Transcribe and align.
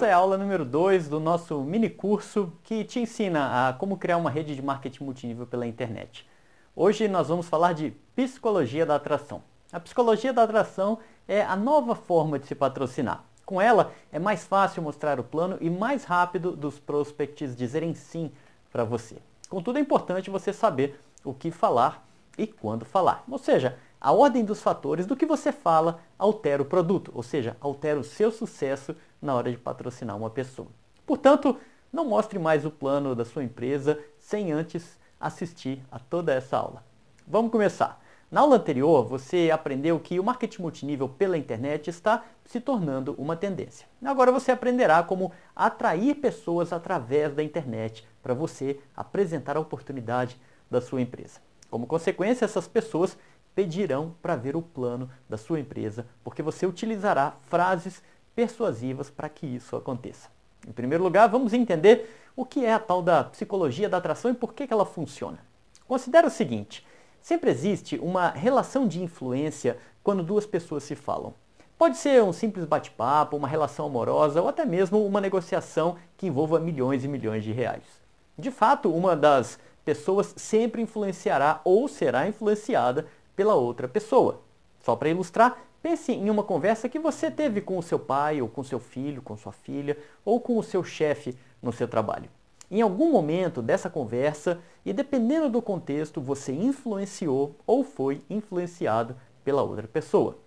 Essa 0.00 0.08
é 0.08 0.12
a 0.14 0.16
aula 0.16 0.38
número 0.38 0.64
2 0.64 1.10
do 1.10 1.20
nosso 1.20 1.60
mini 1.60 1.90
curso 1.90 2.50
que 2.64 2.84
te 2.84 3.00
ensina 3.00 3.68
a 3.68 3.74
como 3.74 3.98
criar 3.98 4.16
uma 4.16 4.30
rede 4.30 4.56
de 4.56 4.62
marketing 4.62 5.04
multinível 5.04 5.46
pela 5.46 5.66
internet. 5.66 6.26
Hoje 6.74 7.06
nós 7.06 7.28
vamos 7.28 7.50
falar 7.50 7.74
de 7.74 7.90
psicologia 8.16 8.86
da 8.86 8.94
atração. 8.94 9.42
A 9.70 9.78
psicologia 9.78 10.32
da 10.32 10.42
atração 10.42 11.00
é 11.28 11.42
a 11.42 11.54
nova 11.54 11.94
forma 11.94 12.38
de 12.38 12.46
se 12.46 12.54
patrocinar. 12.54 13.26
Com 13.44 13.60
ela 13.60 13.92
é 14.10 14.18
mais 14.18 14.42
fácil 14.42 14.82
mostrar 14.82 15.20
o 15.20 15.22
plano 15.22 15.58
e 15.60 15.68
mais 15.68 16.04
rápido 16.04 16.56
dos 16.56 16.78
prospects 16.78 17.54
dizerem 17.54 17.92
sim 17.92 18.32
para 18.72 18.84
você. 18.84 19.18
Contudo, 19.50 19.78
é 19.78 19.82
importante 19.82 20.30
você 20.30 20.50
saber 20.50 20.98
o 21.22 21.34
que 21.34 21.50
falar 21.50 22.08
e 22.38 22.46
quando 22.46 22.86
falar. 22.86 23.22
Ou 23.30 23.36
seja, 23.36 23.76
a 24.00 24.12
ordem 24.12 24.46
dos 24.46 24.62
fatores 24.62 25.04
do 25.04 25.14
que 25.14 25.26
você 25.26 25.52
fala 25.52 26.00
altera 26.18 26.62
o 26.62 26.64
produto, 26.64 27.12
ou 27.14 27.22
seja, 27.22 27.54
altera 27.60 28.00
o 28.00 28.04
seu 28.04 28.32
sucesso 28.32 28.96
na 29.20 29.34
hora 29.34 29.50
de 29.50 29.58
patrocinar 29.58 30.16
uma 30.16 30.30
pessoa. 30.30 30.68
Portanto, 31.06 31.58
não 31.92 32.04
mostre 32.04 32.38
mais 32.38 32.64
o 32.64 32.70
plano 32.70 33.14
da 33.14 33.24
sua 33.24 33.42
empresa 33.42 33.98
sem 34.18 34.52
antes 34.52 34.98
assistir 35.18 35.82
a 35.90 35.98
toda 35.98 36.32
essa 36.32 36.56
aula. 36.56 36.84
Vamos 37.26 37.50
começar. 37.50 38.00
Na 38.30 38.42
aula 38.42 38.56
anterior, 38.56 39.04
você 39.04 39.50
aprendeu 39.52 39.98
que 39.98 40.20
o 40.20 40.22
marketing 40.22 40.62
multinível 40.62 41.08
pela 41.08 41.36
internet 41.36 41.90
está 41.90 42.24
se 42.44 42.60
tornando 42.60 43.12
uma 43.18 43.34
tendência. 43.34 43.88
Agora 44.04 44.30
você 44.30 44.52
aprenderá 44.52 45.02
como 45.02 45.32
atrair 45.54 46.14
pessoas 46.14 46.72
através 46.72 47.34
da 47.34 47.42
internet 47.42 48.06
para 48.22 48.32
você 48.32 48.78
apresentar 48.96 49.56
a 49.56 49.60
oportunidade 49.60 50.40
da 50.70 50.80
sua 50.80 51.00
empresa. 51.00 51.40
Como 51.68 51.88
consequência, 51.88 52.44
essas 52.44 52.68
pessoas 52.68 53.18
pedirão 53.52 54.14
para 54.22 54.36
ver 54.36 54.54
o 54.54 54.62
plano 54.62 55.10
da 55.28 55.36
sua 55.36 55.58
empresa, 55.58 56.06
porque 56.22 56.40
você 56.40 56.66
utilizará 56.66 57.34
frases 57.48 58.00
persuasivas 58.34 59.10
para 59.10 59.28
que 59.28 59.46
isso 59.46 59.76
aconteça. 59.76 60.28
Em 60.66 60.72
primeiro 60.72 61.02
lugar, 61.02 61.28
vamos 61.28 61.52
entender 61.52 62.16
o 62.36 62.44
que 62.44 62.64
é 62.64 62.72
a 62.72 62.78
tal 62.78 63.02
da 63.02 63.24
psicologia 63.24 63.88
da 63.88 63.96
atração 63.96 64.30
e 64.30 64.34
por 64.34 64.54
que, 64.54 64.66
que 64.66 64.72
ela 64.72 64.84
funciona. 64.84 65.38
Considere 65.86 66.26
o 66.26 66.30
seguinte: 66.30 66.86
sempre 67.20 67.50
existe 67.50 67.98
uma 67.98 68.30
relação 68.30 68.86
de 68.86 69.02
influência 69.02 69.78
quando 70.02 70.22
duas 70.22 70.46
pessoas 70.46 70.84
se 70.84 70.94
falam. 70.94 71.34
Pode 71.76 71.96
ser 71.96 72.22
um 72.22 72.32
simples 72.32 72.66
bate-papo, 72.66 73.36
uma 73.36 73.48
relação 73.48 73.86
amorosa 73.86 74.42
ou 74.42 74.48
até 74.48 74.66
mesmo 74.66 75.04
uma 75.04 75.20
negociação 75.20 75.96
que 76.16 76.26
envolva 76.26 76.60
milhões 76.60 77.04
e 77.04 77.08
milhões 77.08 77.42
de 77.42 77.52
reais. 77.52 77.84
De 78.38 78.50
fato, 78.50 78.92
uma 78.94 79.16
das 79.16 79.58
pessoas 79.84 80.34
sempre 80.36 80.82
influenciará 80.82 81.60
ou 81.64 81.88
será 81.88 82.28
influenciada 82.28 83.06
pela 83.34 83.54
outra 83.54 83.88
pessoa. 83.88 84.42
Só 84.80 84.94
para 84.94 85.08
ilustrar, 85.08 85.58
pense 85.82 86.12
em 86.12 86.30
uma 86.30 86.42
conversa 86.42 86.88
que 86.88 86.98
você 86.98 87.30
teve 87.30 87.60
com 87.60 87.78
o 87.78 87.82
seu 87.82 87.98
pai, 87.98 88.40
ou 88.40 88.48
com 88.48 88.62
seu 88.62 88.78
filho, 88.78 89.22
com 89.22 89.36
sua 89.36 89.52
filha, 89.52 89.96
ou 90.24 90.40
com 90.40 90.58
o 90.58 90.62
seu 90.62 90.84
chefe 90.84 91.36
no 91.62 91.72
seu 91.72 91.88
trabalho. 91.88 92.30
Em 92.70 92.80
algum 92.80 93.10
momento 93.10 93.60
dessa 93.60 93.90
conversa, 93.90 94.60
e 94.84 94.92
dependendo 94.92 95.48
do 95.48 95.60
contexto, 95.60 96.20
você 96.20 96.52
influenciou 96.52 97.56
ou 97.66 97.82
foi 97.82 98.22
influenciado 98.30 99.16
pela 99.44 99.62
outra 99.62 99.88
pessoa. 99.88 100.38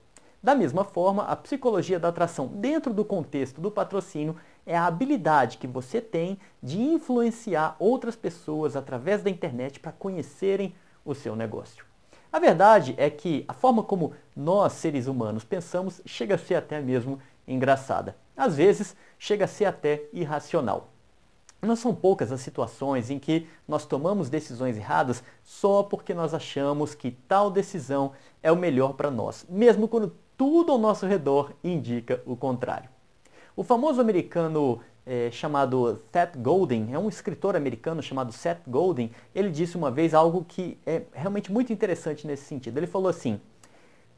Da 0.42 0.56
mesma 0.56 0.84
forma, 0.84 1.24
a 1.24 1.36
psicologia 1.36 2.00
da 2.00 2.10
atração 2.10 2.48
dentro 2.48 2.94
do 2.94 3.06
contexto 3.06 3.62
do 3.62 3.72
patrocínio 3.72 4.36
é 4.66 4.78
a 4.78 4.86
habilidade 4.86 5.58
que 5.58 5.68
você 5.68 6.02
tem 6.02 6.38
de 6.62 6.82
influenciar 6.82 7.76
outras 7.80 8.16
pessoas 8.16 8.76
através 8.76 9.22
da 9.24 9.30
internet 9.30 9.80
para 9.80 9.92
conhecerem 9.92 10.76
o 11.06 11.14
seu 11.14 11.36
negócio. 11.36 11.93
A 12.34 12.40
verdade 12.40 12.96
é 12.98 13.12
que 13.12 13.46
a 13.48 13.54
forma 13.54 13.84
como 13.84 14.14
nós, 14.36 14.74
seres 14.74 15.06
humanos, 15.06 15.44
pensamos 15.44 16.02
chega 16.04 16.34
a 16.34 16.38
ser 16.40 16.56
até 16.56 16.82
mesmo 16.82 17.20
engraçada. 17.48 18.18
Às 18.36 18.58
vezes, 18.58 18.96
chega 19.20 19.46
a 19.46 19.48
ser 19.48 19.66
até 19.66 20.06
irracional. 20.12 20.90
Não 21.62 21.76
são 21.76 21.94
poucas 21.94 22.32
as 22.32 22.42
situações 22.42 23.12
em 23.12 23.20
que 23.20 23.48
nós 23.68 23.86
tomamos 23.86 24.32
decisões 24.32 24.78
erradas 24.78 25.24
só 25.44 25.84
porque 25.84 26.12
nós 26.12 26.34
achamos 26.34 26.96
que 26.96 27.12
tal 27.12 27.52
decisão 27.52 28.14
é 28.42 28.52
o 28.52 28.58
melhor 28.58 28.94
para 28.94 29.12
nós, 29.12 29.46
mesmo 29.48 29.88
quando 29.88 30.16
tudo 30.36 30.72
ao 30.72 30.80
nosso 30.80 31.06
redor 31.06 31.54
indica 31.64 32.20
o 32.26 32.36
contrário. 32.36 32.90
O 33.56 33.64
famoso 33.64 34.02
americano 34.02 34.82
é, 35.06 35.30
chamado 35.32 36.02
Seth 36.12 36.38
Godin, 36.38 36.94
é 36.94 37.00
um 37.00 37.10
escritor 37.10 37.56
americano 37.56 38.02
chamado 38.02 38.32
Seth 38.32 38.62
Godin, 38.68 39.12
ele 39.36 39.50
disse 39.50 39.76
uma 39.76 39.92
vez 39.92 40.14
algo 40.14 40.46
que 40.46 40.78
é 40.86 41.04
realmente 41.14 41.52
muito 41.52 41.74
interessante 41.74 42.26
nesse 42.26 42.46
sentido. 42.46 42.78
Ele 42.78 42.88
falou 42.88 43.10
assim: 43.10 43.40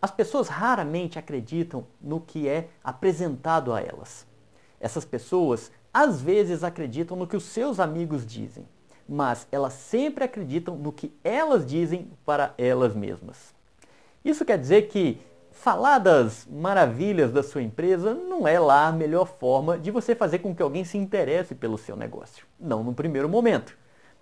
as 0.02 0.12
pessoas 0.12 0.48
raramente 0.48 1.18
acreditam 1.18 1.86
no 2.00 2.20
que 2.20 2.48
é 2.48 2.70
apresentado 2.84 3.74
a 3.74 3.82
elas. 3.82 4.28
Essas 4.80 5.04
pessoas 5.04 5.72
às 5.94 6.22
vezes 6.22 6.64
acreditam 6.64 7.18
no 7.18 7.26
que 7.26 7.38
os 7.38 7.44
seus 7.44 7.80
amigos 7.80 8.26
dizem, 8.26 8.68
mas 9.08 9.48
elas 9.52 9.74
sempre 9.74 10.24
acreditam 10.26 10.76
no 10.76 10.92
que 10.92 11.14
elas 11.24 11.66
dizem 11.66 12.12
para 12.26 12.54
elas 12.58 12.94
mesmas. 12.94 13.56
Isso 14.24 14.44
quer 14.44 14.58
dizer 14.58 14.90
que 14.90 15.22
falar 15.56 16.00
das 16.00 16.46
maravilhas 16.52 17.32
da 17.32 17.42
sua 17.42 17.64
empresa 17.64 18.14
não 18.14 18.48
é 18.48 18.60
lá 18.60 18.88
a 18.88 18.92
melhor 18.92 19.26
forma 19.26 19.80
de 19.80 19.90
você 19.90 20.14
fazer 20.14 20.40
com 20.40 20.54
que 20.54 20.62
alguém 20.62 20.84
se 20.84 20.98
interesse 20.98 21.56
pelo 21.56 21.78
seu 21.78 21.96
negócio. 21.96 22.46
Não 22.60 22.84
no 22.84 22.94
primeiro 22.94 23.28
momento. 23.28 23.76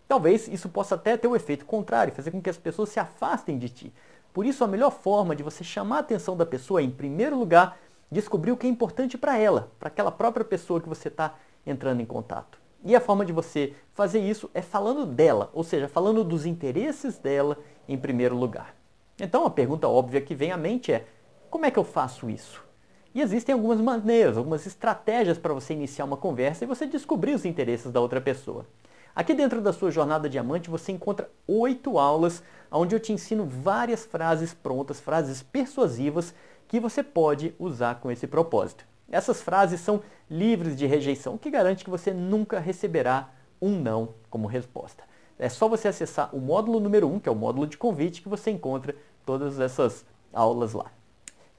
Talvez 0.07 0.47
isso 0.47 0.69
possa 0.69 0.95
até 0.95 1.17
ter 1.17 1.27
o 1.27 1.31
um 1.31 1.35
efeito 1.35 1.65
contrário, 1.65 2.13
fazer 2.13 2.31
com 2.31 2.41
que 2.41 2.49
as 2.49 2.57
pessoas 2.57 2.89
se 2.89 2.99
afastem 2.99 3.57
de 3.57 3.67
ti. 3.67 3.93
Por 4.31 4.45
isso, 4.45 4.63
a 4.63 4.67
melhor 4.67 4.91
forma 4.91 5.35
de 5.35 5.43
você 5.43 5.63
chamar 5.63 5.97
a 5.97 5.99
atenção 5.99 6.37
da 6.37 6.45
pessoa 6.45 6.79
é, 6.79 6.83
em 6.83 6.91
primeiro 6.91 7.37
lugar, 7.37 7.77
descobrir 8.11 8.51
o 8.51 8.57
que 8.57 8.67
é 8.67 8.69
importante 8.69 9.17
para 9.17 9.37
ela, 9.37 9.71
para 9.79 9.87
aquela 9.87 10.11
própria 10.11 10.45
pessoa 10.45 10.79
que 10.79 10.87
você 10.87 11.07
está 11.07 11.35
entrando 11.65 12.01
em 12.01 12.05
contato. 12.05 12.57
E 12.85 12.95
a 12.95 13.01
forma 13.01 13.25
de 13.25 13.33
você 13.33 13.73
fazer 13.93 14.19
isso 14.19 14.49
é 14.53 14.61
falando 14.61 15.05
dela, 15.05 15.49
ou 15.53 15.63
seja, 15.63 15.87
falando 15.87 16.23
dos 16.23 16.45
interesses 16.45 17.17
dela 17.17 17.57
em 17.87 17.97
primeiro 17.97 18.35
lugar. 18.35 18.75
Então, 19.19 19.45
a 19.45 19.49
pergunta 19.49 19.87
óbvia 19.87 20.21
que 20.21 20.35
vem 20.35 20.51
à 20.51 20.57
mente 20.57 20.91
é: 20.91 21.05
como 21.53 21.67
é 21.67 21.71
que 21.71 21.77
eu 21.77 21.83
faço 21.83 22.31
isso? 22.31 22.65
E 23.13 23.21
existem 23.21 23.53
algumas 23.53 23.79
maneiras, 23.79 24.37
algumas 24.37 24.65
estratégias 24.65 25.37
para 25.37 25.53
você 25.53 25.71
iniciar 25.71 26.03
uma 26.03 26.17
conversa 26.17 26.63
e 26.63 26.67
você 26.67 26.87
descobrir 26.87 27.35
os 27.35 27.45
interesses 27.45 27.91
da 27.91 28.01
outra 28.01 28.19
pessoa. 28.19 28.65
Aqui 29.15 29.35
dentro 29.35 29.61
da 29.61 29.71
sua 29.71 29.91
jornada 29.91 30.27
diamante 30.27 30.67
você 30.67 30.91
encontra 30.91 31.29
oito 31.47 31.99
aulas 31.99 32.41
onde 32.71 32.95
eu 32.95 32.99
te 32.99 33.13
ensino 33.13 33.45
várias 33.45 34.03
frases 34.03 34.51
prontas, 34.51 34.99
frases 34.99 35.43
persuasivas 35.43 36.33
que 36.67 36.79
você 36.79 37.03
pode 37.03 37.53
usar 37.59 37.99
com 37.99 38.09
esse 38.09 38.25
propósito. 38.25 38.83
Essas 39.07 39.39
frases 39.39 39.79
são 39.79 40.01
livres 40.27 40.75
de 40.75 40.87
rejeição, 40.87 41.35
o 41.35 41.37
que 41.37 41.51
garante 41.51 41.83
que 41.83 41.91
você 41.91 42.11
nunca 42.11 42.59
receberá 42.59 43.29
um 43.61 43.79
não 43.79 44.15
como 44.27 44.47
resposta. 44.47 45.03
É 45.37 45.49
só 45.49 45.69
você 45.69 45.89
acessar 45.89 46.35
o 46.35 46.39
módulo 46.39 46.79
número 46.79 47.07
1, 47.07 47.13
um, 47.13 47.19
que 47.19 47.29
é 47.29 47.31
o 47.31 47.35
módulo 47.35 47.67
de 47.67 47.77
convite, 47.77 48.23
que 48.23 48.27
você 48.27 48.49
encontra 48.49 48.95
todas 49.23 49.59
essas 49.59 50.03
aulas 50.33 50.73
lá. 50.73 50.91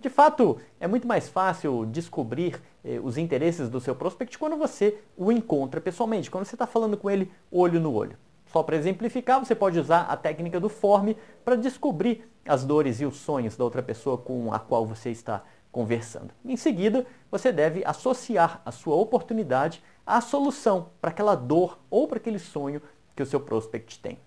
De 0.05 0.11
fato, 0.11 0.59
é 0.79 0.87
muito 0.87 1.09
mais 1.09 1.31
fácil 1.31 1.87
descobrir 1.87 2.61
eh, 2.85 3.01
os 3.03 3.17
interesses 3.17 3.71
do 3.71 3.81
seu 3.81 3.97
prospect 3.97 4.39
quando 4.39 4.55
você 4.55 4.99
o 5.17 5.33
encontra 5.33 5.81
pessoalmente, 5.81 6.31
quando 6.31 6.45
você 6.45 6.57
está 6.57 6.67
falando 6.67 6.95
com 6.99 7.11
ele 7.11 7.33
olho 7.51 7.81
no 7.81 7.91
olho. 7.91 8.19
Só 8.53 8.63
para 8.63 8.77
exemplificar, 8.77 9.43
você 9.43 9.55
pode 9.55 9.81
usar 9.81 10.03
a 10.03 10.15
técnica 10.15 10.61
do 10.61 10.69
form 10.69 11.13
para 11.43 11.57
descobrir 11.57 12.31
as 12.47 12.67
dores 12.67 13.01
e 13.01 13.07
os 13.07 13.17
sonhos 13.17 13.57
da 13.57 13.65
outra 13.65 13.83
pessoa 13.83 14.19
com 14.19 14.53
a 14.53 14.59
qual 14.59 14.85
você 14.85 15.09
está 15.09 15.43
conversando. 15.73 16.35
Em 16.45 16.59
seguida, 16.59 17.07
você 17.31 17.51
deve 17.51 17.83
associar 17.83 18.61
a 18.63 18.71
sua 18.71 18.97
oportunidade 18.97 19.83
à 20.07 20.21
solução 20.21 20.91
para 21.01 21.13
aquela 21.13 21.35
dor 21.35 21.79
ou 21.89 22.07
para 22.07 22.19
aquele 22.19 22.39
sonho 22.39 22.83
que 23.17 23.23
o 23.23 23.27
seu 23.27 23.41
prospect 23.41 24.01
tem. 24.01 24.19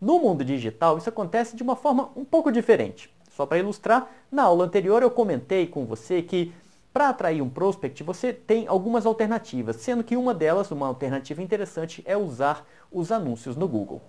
No 0.00 0.18
mundo 0.18 0.44
digital, 0.44 0.98
isso 0.98 1.08
acontece 1.08 1.54
de 1.54 1.62
uma 1.62 1.76
forma 1.76 2.10
um 2.16 2.24
pouco 2.24 2.50
diferente. 2.50 3.14
Só 3.34 3.44
para 3.44 3.58
ilustrar, 3.58 4.08
na 4.30 4.44
aula 4.44 4.64
anterior 4.64 5.02
eu 5.02 5.10
comentei 5.10 5.66
com 5.66 5.84
você 5.84 6.22
que 6.22 6.52
para 6.92 7.08
atrair 7.08 7.42
um 7.42 7.50
prospect 7.50 8.00
você 8.04 8.32
tem 8.32 8.68
algumas 8.68 9.04
alternativas, 9.04 9.76
sendo 9.76 10.04
que 10.04 10.16
uma 10.16 10.32
delas, 10.32 10.70
uma 10.70 10.86
alternativa 10.86 11.42
interessante, 11.42 12.00
é 12.06 12.16
usar 12.16 12.64
os 12.92 13.10
anúncios 13.10 13.56
no 13.56 13.66
Google. 13.66 14.00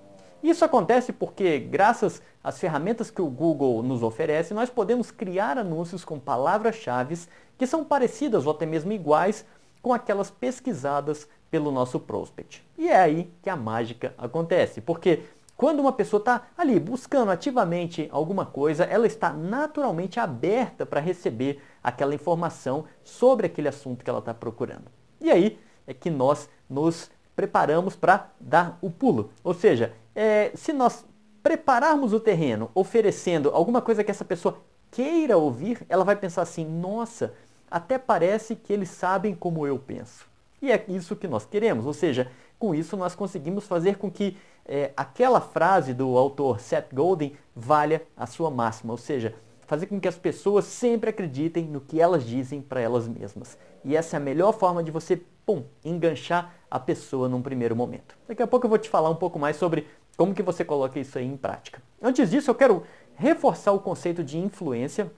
Isso 0.43 0.63
acontece 0.63 1.11
porque, 1.11 1.57
graças 1.57 2.21
às 2.43 2.59
ferramentas 2.59 3.09
que 3.09 3.21
o 3.21 3.27
Google 3.27 3.81
nos 3.81 4.03
oferece, 4.03 4.53
nós 4.53 4.69
podemos 4.69 5.09
criar 5.09 5.57
anúncios 5.57 6.05
com 6.05 6.19
palavras-chave 6.19 7.17
que 7.57 7.65
são 7.65 7.83
parecidas 7.83 8.45
ou 8.45 8.51
até 8.51 8.67
mesmo 8.67 8.91
iguais 8.91 9.43
com 9.81 9.91
aquelas 9.91 10.29
pesquisadas 10.29 11.27
pelo 11.49 11.71
nosso 11.71 11.99
prospect. 11.99 12.63
E 12.77 12.89
é 12.89 12.97
aí 12.97 13.31
que 13.41 13.49
a 13.49 13.55
mágica 13.55 14.13
acontece, 14.19 14.81
porque 14.81 15.23
quando 15.57 15.79
uma 15.79 15.93
pessoa 15.93 16.19
está 16.19 16.47
ali 16.57 16.79
buscando 16.79 17.31
ativamente 17.31 18.09
alguma 18.11 18.45
coisa, 18.45 18.83
ela 18.83 19.07
está 19.07 19.31
naturalmente 19.31 20.19
aberta 20.19 20.85
para 20.85 20.99
receber 20.99 21.61
aquela 21.81 22.13
informação 22.13 22.85
sobre 23.03 23.45
aquele 23.45 23.67
assunto 23.67 24.03
que 24.03 24.09
ela 24.09 24.19
está 24.19 24.33
procurando. 24.33 24.85
E 25.21 25.31
aí 25.31 25.57
é 25.87 25.93
que 25.93 26.09
nós 26.09 26.49
nos 26.69 27.09
preparamos 27.35 27.95
para 27.95 28.31
dar 28.39 28.77
o 28.81 28.89
pulo. 28.89 29.31
Ou 29.43 29.53
seja, 29.53 29.93
é, 30.13 30.51
se 30.55 30.73
nós 30.73 31.05
prepararmos 31.41 32.11
o 32.11 32.19
terreno 32.19 32.69
oferecendo 32.73 33.49
alguma 33.49 33.81
coisa 33.81 34.03
que 34.03 34.11
essa 34.11 34.25
pessoa 34.25 34.61
queira 34.91 35.37
ouvir, 35.37 35.85
ela 35.87 36.03
vai 36.03 36.15
pensar 36.15 36.41
assim: 36.41 36.65
nossa, 36.65 37.33
até 37.69 37.97
parece 37.97 38.55
que 38.55 38.73
eles 38.73 38.89
sabem 38.89 39.33
como 39.33 39.65
eu 39.65 39.77
penso. 39.79 40.27
E 40.61 40.71
é 40.71 40.83
isso 40.87 41.15
que 41.15 41.27
nós 41.27 41.45
queremos, 41.45 41.85
ou 41.85 41.93
seja, 41.93 42.31
com 42.57 42.73
isso 42.73 42.97
nós 42.97 43.13
conseguimos 43.13 43.67
fazer 43.67 43.97
com 43.97 44.09
que 44.09 44.37
é, 44.65 44.91
aquela 44.97 45.39
frase 45.39 45.93
do 45.93 46.17
autor 46.17 46.59
Seth 46.59 46.93
Godin 46.93 47.35
valha 47.55 48.01
a 48.17 48.25
sua 48.25 48.49
máxima, 48.49 48.93
ou 48.93 48.97
seja, 48.97 49.35
fazer 49.67 49.87
com 49.87 49.99
que 49.99 50.07
as 50.07 50.17
pessoas 50.17 50.65
sempre 50.65 51.09
acreditem 51.09 51.65
no 51.65 51.81
que 51.81 51.99
elas 51.99 52.25
dizem 52.25 52.61
para 52.61 52.81
elas 52.81 53.07
mesmas. 53.07 53.57
E 53.83 53.95
essa 53.95 54.15
é 54.15 54.17
a 54.17 54.21
melhor 54.21 54.53
forma 54.53 54.83
de 54.83 54.91
você, 54.91 55.21
pum, 55.45 55.63
enganchar 55.83 56.53
a 56.69 56.79
pessoa 56.79 57.29
num 57.29 57.41
primeiro 57.41 57.75
momento. 57.75 58.17
Daqui 58.27 58.41
a 58.41 58.47
pouco 58.47 58.65
eu 58.65 58.69
vou 58.69 58.79
te 58.79 58.89
falar 58.89 59.09
um 59.09 59.15
pouco 59.15 59.37
mais 59.37 59.55
sobre 59.55 59.87
como 60.17 60.33
que 60.33 60.43
você 60.43 60.63
coloca 60.63 60.99
isso 60.99 61.17
aí 61.17 61.25
em 61.25 61.37
prática. 61.37 61.81
Antes 62.01 62.29
disso, 62.29 62.49
eu 62.49 62.55
quero 62.55 62.83
reforçar 63.15 63.71
o 63.71 63.79
conceito 63.79 64.23
de 64.23 64.37
influência 64.37 65.11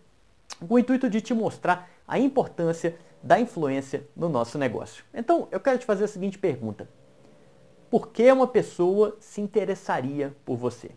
com 0.68 0.76
o 0.76 0.80
intuito 0.80 1.10
de 1.10 1.22
te 1.22 1.34
mostrar 1.34 1.90
a 2.08 2.18
importância 2.18 2.98
da 3.22 3.40
influência 3.40 4.08
no 4.16 4.30
nosso 4.30 4.58
negócio. 4.58 5.04
Então, 5.14 5.48
eu 5.52 5.60
quero 5.60 5.78
te 5.78 5.86
fazer 5.86 6.06
a 6.06 6.08
seguinte 6.08 6.38
pergunta: 6.38 6.88
Por 7.90 8.10
que 8.10 8.30
uma 8.32 8.48
pessoa 8.48 9.16
se 9.20 9.40
interessaria 9.40 10.36
por 10.44 10.58
você? 10.58 10.92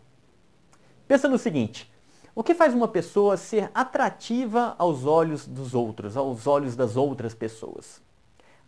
Pensa 1.07 1.29
no 1.29 1.37
seguinte: 1.37 1.91
o 2.35 2.43
que 2.43 2.53
faz 2.53 2.73
uma 2.73 2.87
pessoa 2.87 3.37
ser 3.37 3.71
atrativa 3.73 4.75
aos 4.77 5.05
olhos 5.05 5.47
dos 5.47 5.73
outros, 5.73 6.17
aos 6.17 6.47
olhos 6.47 6.75
das 6.75 6.95
outras 6.97 7.33
pessoas? 7.33 8.01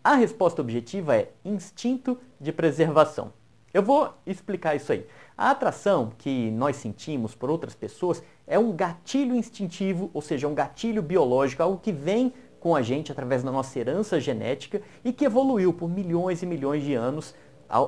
A 0.03 0.15
resposta 0.15 0.61
objetiva 0.61 1.15
é 1.15 1.31
instinto 1.45 2.17
de 2.39 2.51
preservação. 2.51 3.31
Eu 3.73 3.81
vou 3.81 4.13
explicar 4.25 4.75
isso 4.75 4.91
aí. 4.91 5.07
A 5.37 5.49
atração 5.49 6.11
que 6.17 6.51
nós 6.51 6.75
sentimos 6.75 7.33
por 7.33 7.49
outras 7.49 7.73
pessoas 7.73 8.21
é 8.45 8.59
um 8.59 8.71
gatilho 8.71 9.33
instintivo, 9.33 10.11
ou 10.13 10.21
seja, 10.21 10.47
um 10.47 10.53
gatilho 10.53 11.01
biológico, 11.01 11.63
algo 11.63 11.79
que 11.79 11.91
vem 11.91 12.33
com 12.59 12.75
a 12.75 12.81
gente 12.81 13.11
através 13.11 13.43
da 13.43 13.51
nossa 13.51 13.79
herança 13.79 14.19
genética 14.19 14.81
e 15.03 15.11
que 15.11 15.25
evoluiu 15.25 15.73
por 15.73 15.89
milhões 15.89 16.43
e 16.43 16.45
milhões 16.45 16.83
de 16.83 16.93
anos 16.93 17.33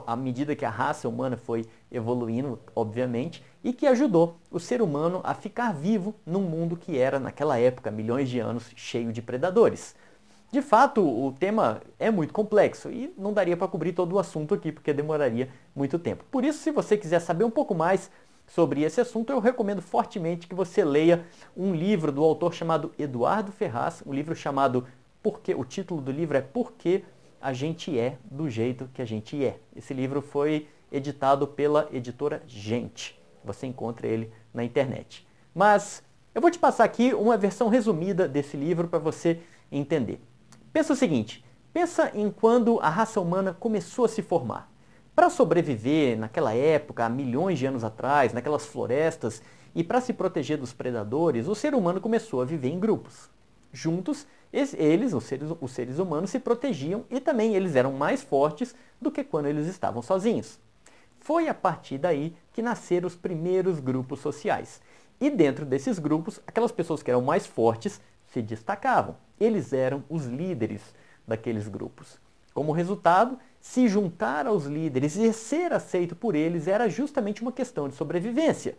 à 0.08 0.16
medida 0.16 0.56
que 0.56 0.66
a 0.66 0.70
raça 0.70 1.08
humana 1.08 1.38
foi 1.38 1.66
evoluindo, 1.92 2.60
obviamente, 2.76 3.44
e 3.64 3.72
que 3.72 3.86
ajudou 3.86 4.38
o 4.50 4.60
ser 4.60 4.82
humano 4.82 5.22
a 5.24 5.34
ficar 5.34 5.74
vivo 5.74 6.16
num 6.26 6.42
mundo 6.42 6.76
que 6.76 6.98
era, 6.98 7.20
naquela 7.20 7.60
época, 7.60 7.92
milhões 7.92 8.30
de 8.30 8.40
anos, 8.40 8.72
cheio 8.76 9.14
de 9.14 9.22
predadores. 9.22 9.96
De 10.52 10.62
fato, 10.62 11.02
o 11.02 11.34
tema 11.34 11.82
é 12.00 12.10
muito 12.10 12.34
complexo 12.34 12.90
e 12.90 13.14
não 13.18 13.34
daria 13.34 13.58
para 13.58 13.68
cobrir 13.68 13.92
todo 13.94 14.14
o 14.14 14.20
assunto 14.20 14.54
aqui, 14.54 14.72
porque 14.72 14.94
demoraria 14.94 15.50
muito 15.76 16.00
tempo. 16.00 16.24
Por 16.32 16.46
isso, 16.46 16.60
se 16.60 16.72
você 16.72 16.98
quiser 16.98 17.20
saber 17.20 17.44
um 17.44 17.52
pouco 17.52 17.76
mais 17.76 18.10
sobre 18.48 18.82
esse 18.84 19.02
assunto, 19.02 19.32
eu 19.32 19.40
recomendo 19.40 19.82
fortemente 19.82 20.48
que 20.48 20.56
você 20.56 20.84
leia 20.84 21.26
um 21.58 21.74
livro 21.74 22.12
do 22.12 22.24
autor 22.24 22.54
chamado 22.54 22.92
Eduardo 22.98 23.52
Ferraz, 23.52 24.02
um 24.06 24.14
livro 24.14 24.36
chamado 24.36 24.86
Porque 25.22 25.54
o 25.54 25.66
título 25.66 26.02
do 26.02 26.12
livro 26.12 26.38
é 26.38 26.42
Por 26.42 26.72
que 26.74 27.04
a 27.46 27.54
gente 27.54 27.96
é 28.00 28.18
do 28.24 28.50
jeito 28.50 28.90
que 28.92 29.04
a 29.04 29.06
gente 29.06 29.46
é. 29.46 29.60
Esse 29.76 29.94
livro 29.94 30.20
foi 30.20 30.68
editado 30.92 31.46
pela 31.46 31.88
editora 31.94 32.42
Gente. 32.48 33.22
Você 33.44 33.68
encontra 33.68 34.08
ele 34.08 34.32
na 34.52 34.64
internet. 34.64 35.28
Mas 35.54 36.02
eu 36.34 36.42
vou 36.42 36.50
te 36.50 36.58
passar 36.58 36.86
aqui 36.86 37.14
uma 37.14 37.38
versão 37.38 37.70
resumida 37.70 38.28
desse 38.28 38.58
livro 38.58 38.88
para 38.88 38.98
você 38.98 39.42
entender. 39.72 40.20
Pensa 40.74 40.94
o 40.94 40.96
seguinte, 40.96 41.46
pensa 41.72 42.12
em 42.16 42.32
quando 42.32 42.80
a 42.80 42.90
raça 42.90 43.22
humana 43.22 43.54
começou 43.54 44.06
a 44.06 44.10
se 44.10 44.24
formar. 44.24 44.68
Para 45.16 45.30
sobreviver 45.30 46.18
naquela 46.18 46.52
época, 46.52 47.06
há 47.06 47.10
milhões 47.10 47.60
de 47.60 47.68
anos 47.68 47.84
atrás, 47.84 48.34
naquelas 48.34 48.66
florestas, 48.66 49.44
e 49.76 49.84
para 49.84 50.02
se 50.02 50.14
proteger 50.14 50.58
dos 50.58 50.74
predadores, 50.74 51.48
o 51.48 51.54
ser 51.54 51.76
humano 51.76 52.02
começou 52.02 52.42
a 52.42 52.46
viver 52.46 52.70
em 52.70 52.80
grupos. 52.80 53.30
Juntos, 53.72 54.26
eles, 54.78 55.14
os 55.14 55.24
seres, 55.26 55.50
os 55.60 55.72
seres 55.72 56.00
humanos, 56.00 56.30
se 56.30 56.40
protegiam 56.40 57.04
e 57.10 57.20
também 57.20 57.56
eles 57.56 57.76
eram 57.76 57.92
mais 57.92 58.22
fortes 58.22 58.74
do 59.02 59.12
que 59.12 59.24
quando 59.24 59.48
eles 59.48 59.68
estavam 59.68 60.02
sozinhos. 60.02 60.60
Foi 61.20 61.48
a 61.48 61.54
partir 61.54 61.98
daí 61.98 62.36
que 62.54 62.62
nasceram 62.62 63.08
os 63.08 63.16
primeiros 63.16 63.80
grupos 63.80 64.20
sociais. 64.20 64.82
E 65.20 65.30
dentro 65.30 65.66
desses 65.66 66.00
grupos, 66.00 66.40
aquelas 66.46 66.72
pessoas 66.72 67.02
que 67.02 67.10
eram 67.10 67.22
mais 67.22 67.46
fortes 67.46 68.00
se 68.28 68.42
destacavam. 68.42 69.16
Eles 69.40 69.74
eram 69.74 70.04
os 70.10 70.26
líderes 70.26 70.82
daqueles 71.28 71.68
grupos. 71.68 72.20
Como 72.54 72.72
resultado, 72.72 73.38
se 73.60 73.88
juntar 73.88 74.48
aos 74.48 74.66
líderes 74.66 75.16
e 75.16 75.34
ser 75.34 75.74
aceito 75.74 76.16
por 76.16 76.36
eles 76.36 76.68
era 76.68 76.88
justamente 76.88 77.42
uma 77.42 77.52
questão 77.52 77.90
de 77.90 77.96
sobrevivência. 77.96 78.78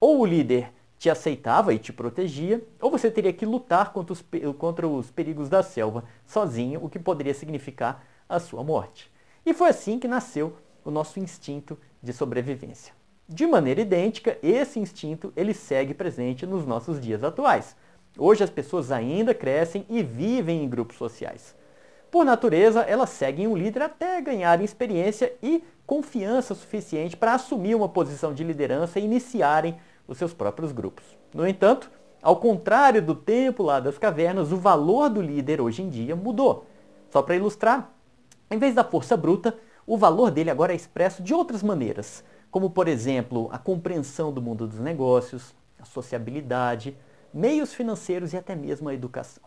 Ou 0.00 0.20
o 0.20 0.26
líder 0.26 0.72
te 0.98 1.08
aceitava 1.08 1.72
e 1.72 1.78
te 1.78 1.92
protegia, 1.92 2.62
ou 2.80 2.90
você 2.90 3.10
teria 3.10 3.32
que 3.32 3.46
lutar 3.46 3.92
contra 3.92 4.12
os, 4.12 4.24
contra 4.58 4.88
os 4.88 5.10
perigos 5.10 5.48
da 5.48 5.62
selva 5.62 6.04
sozinho, 6.26 6.84
o 6.84 6.88
que 6.88 6.98
poderia 6.98 7.34
significar 7.34 8.04
a 8.28 8.40
sua 8.40 8.64
morte. 8.64 9.10
E 9.46 9.54
foi 9.54 9.68
assim 9.68 9.98
que 9.98 10.08
nasceu 10.08 10.56
o 10.84 10.90
nosso 10.90 11.20
instinto 11.20 11.78
de 12.02 12.12
sobrevivência. 12.12 12.92
De 13.28 13.46
maneira 13.46 13.80
idêntica, 13.80 14.38
esse 14.42 14.80
instinto 14.80 15.32
ele 15.36 15.54
segue 15.54 15.94
presente 15.94 16.46
nos 16.46 16.66
nossos 16.66 17.00
dias 17.00 17.22
atuais. 17.22 17.76
Hoje 18.16 18.42
as 18.42 18.50
pessoas 18.50 18.90
ainda 18.90 19.34
crescem 19.34 19.86
e 19.88 20.02
vivem 20.02 20.64
em 20.64 20.68
grupos 20.68 20.96
sociais. 20.96 21.54
Por 22.10 22.24
natureza, 22.24 22.80
elas 22.80 23.10
seguem 23.10 23.46
um 23.46 23.56
líder 23.56 23.82
até 23.82 24.20
ganharem 24.20 24.64
experiência 24.64 25.32
e 25.42 25.62
confiança 25.86 26.54
suficiente 26.54 27.16
para 27.16 27.34
assumir 27.34 27.74
uma 27.74 27.88
posição 27.88 28.32
de 28.32 28.42
liderança 28.42 28.98
e 28.98 29.04
iniciarem 29.04 29.76
os 30.08 30.16
seus 30.18 30.32
próprios 30.32 30.72
grupos. 30.72 31.04
No 31.32 31.46
entanto, 31.46 31.90
ao 32.22 32.36
contrário 32.36 33.00
do 33.00 33.14
tempo 33.14 33.62
lá 33.62 33.78
das 33.78 33.98
cavernas, 33.98 34.50
o 34.50 34.56
valor 34.56 35.10
do 35.10 35.22
líder 35.22 35.60
hoje 35.60 35.82
em 35.82 35.88
dia 35.88 36.16
mudou. 36.16 36.66
Só 37.10 37.22
para 37.22 37.36
ilustrar, 37.36 37.92
em 38.50 38.58
vez 38.58 38.74
da 38.74 38.82
força 38.82 39.16
bruta, 39.16 39.56
o 39.86 39.96
valor 39.96 40.30
dele 40.30 40.50
agora 40.50 40.72
é 40.72 40.76
expresso 40.76 41.22
de 41.22 41.32
outras 41.32 41.62
maneiras, 41.62 42.24
como 42.50 42.70
por 42.70 42.88
exemplo 42.88 43.48
a 43.52 43.58
compreensão 43.58 44.32
do 44.32 44.42
mundo 44.42 44.66
dos 44.66 44.80
negócios, 44.80 45.54
a 45.78 45.84
sociabilidade, 45.84 46.96
meios 47.32 47.74
financeiros 47.74 48.32
e 48.32 48.36
até 48.36 48.56
mesmo 48.56 48.88
a 48.88 48.94
educação. 48.94 49.44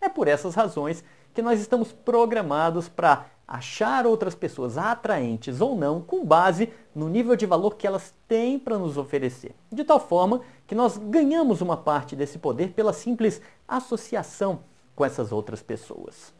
É 0.00 0.08
por 0.08 0.28
essas 0.28 0.54
razões 0.54 1.04
que 1.34 1.42
nós 1.42 1.60
estamos 1.60 1.92
programados 1.92 2.88
para 2.88 3.26
achar 3.48 4.06
outras 4.06 4.34
pessoas 4.34 4.76
atraentes 4.76 5.62
ou 5.62 5.74
não 5.74 6.02
com 6.02 6.22
base 6.22 6.70
no 6.94 7.08
nível 7.08 7.34
de 7.34 7.46
valor 7.46 7.76
que 7.76 7.86
elas 7.86 8.14
têm 8.28 8.58
para 8.58 8.76
nos 8.76 8.98
oferecer. 8.98 9.54
De 9.72 9.82
tal 9.84 9.98
forma 9.98 10.42
que 10.66 10.74
nós 10.74 10.98
ganhamos 10.98 11.62
uma 11.62 11.76
parte 11.76 12.14
desse 12.14 12.38
poder 12.38 12.74
pela 12.74 12.92
simples 12.92 13.40
associação 13.66 14.60
com 14.94 15.02
essas 15.02 15.32
outras 15.32 15.62
pessoas. 15.62 16.34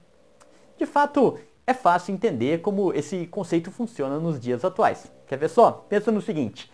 De 0.77 0.85
fato, 0.85 1.39
é 1.67 1.73
fácil 1.73 2.13
entender 2.13 2.61
como 2.61 2.93
esse 2.93 3.27
conceito 3.27 3.71
funciona 3.71 4.19
nos 4.19 4.39
dias 4.39 4.65
atuais. 4.65 5.11
Quer 5.27 5.39
ver 5.39 5.49
só? 5.49 5.73
Pensa 5.89 6.13
no 6.13 6.21
seguinte. 6.21 6.71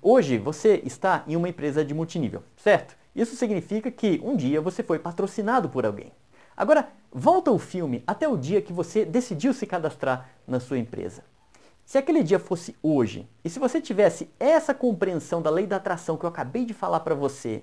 Hoje 0.00 0.38
você 0.38 0.80
está 0.84 1.24
em 1.26 1.34
uma 1.34 1.48
empresa 1.48 1.84
de 1.84 1.94
multinível, 1.94 2.42
certo? 2.56 2.96
Isso 3.14 3.36
significa 3.36 3.90
que 3.90 4.20
um 4.22 4.36
dia 4.36 4.60
você 4.60 4.82
foi 4.82 4.98
patrocinado 4.98 5.68
por 5.68 5.84
alguém. 5.86 6.12
Agora, 6.56 6.88
volta 7.12 7.50
o 7.50 7.58
filme 7.58 8.02
até 8.06 8.28
o 8.28 8.36
dia 8.36 8.62
que 8.62 8.72
você 8.72 9.04
decidiu 9.04 9.52
se 9.52 9.66
cadastrar 9.66 10.28
na 10.46 10.60
sua 10.60 10.78
empresa. 10.78 11.24
Se 11.84 11.98
aquele 11.98 12.22
dia 12.22 12.38
fosse 12.38 12.76
hoje, 12.82 13.28
e 13.44 13.50
se 13.50 13.58
você 13.58 13.80
tivesse 13.80 14.30
essa 14.40 14.72
compreensão 14.72 15.42
da 15.42 15.50
lei 15.50 15.66
da 15.66 15.76
atração 15.76 16.16
que 16.16 16.24
eu 16.24 16.28
acabei 16.28 16.64
de 16.64 16.72
falar 16.72 17.00
para 17.00 17.14
você, 17.14 17.62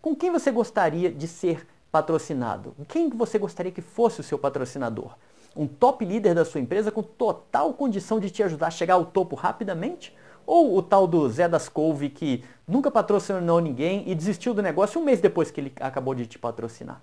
com 0.00 0.14
quem 0.14 0.30
você 0.30 0.50
gostaria 0.50 1.10
de 1.10 1.26
ser 1.26 1.66
patrocinado? 1.90 2.74
Quem 2.88 3.08
você 3.10 3.38
gostaria 3.38 3.72
que 3.72 3.82
fosse 3.82 4.20
o 4.20 4.24
seu 4.24 4.38
patrocinador? 4.38 5.14
Um 5.54 5.66
top 5.66 6.04
líder 6.04 6.34
da 6.34 6.44
sua 6.44 6.60
empresa 6.60 6.90
com 6.90 7.02
total 7.02 7.74
condição 7.74 8.18
de 8.18 8.30
te 8.30 8.42
ajudar 8.42 8.68
a 8.68 8.70
chegar 8.70 8.94
ao 8.94 9.04
topo 9.04 9.36
rapidamente? 9.36 10.16
Ou 10.46 10.76
o 10.76 10.82
tal 10.82 11.06
do 11.06 11.28
Zé 11.28 11.48
das 11.48 11.68
Couve 11.68 12.08
que 12.10 12.42
nunca 12.66 12.90
patrocinou 12.90 13.60
ninguém 13.60 14.08
e 14.08 14.14
desistiu 14.14 14.54
do 14.54 14.62
negócio 14.62 15.00
um 15.00 15.04
mês 15.04 15.20
depois 15.20 15.50
que 15.50 15.60
ele 15.60 15.72
acabou 15.80 16.14
de 16.14 16.26
te 16.26 16.38
patrocinar? 16.38 17.00